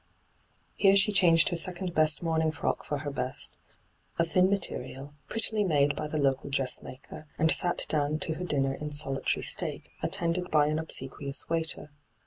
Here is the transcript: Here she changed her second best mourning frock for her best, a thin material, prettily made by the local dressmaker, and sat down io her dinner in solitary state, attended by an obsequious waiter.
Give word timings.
Here 0.73 0.95
she 0.95 1.11
changed 1.11 1.49
her 1.49 1.55
second 1.55 1.93
best 1.93 2.23
mourning 2.23 2.51
frock 2.51 2.83
for 2.83 2.97
her 2.97 3.11
best, 3.11 3.55
a 4.17 4.25
thin 4.25 4.49
material, 4.49 5.13
prettily 5.29 5.63
made 5.63 5.95
by 5.95 6.07
the 6.07 6.17
local 6.17 6.49
dressmaker, 6.49 7.27
and 7.37 7.51
sat 7.51 7.85
down 7.87 8.19
io 8.27 8.33
her 8.39 8.43
dinner 8.45 8.73
in 8.73 8.89
solitary 8.89 9.43
state, 9.43 9.89
attended 10.01 10.49
by 10.49 10.65
an 10.65 10.79
obsequious 10.79 11.47
waiter. 11.49 11.91